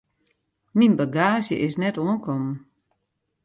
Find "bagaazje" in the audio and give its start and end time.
0.99-1.55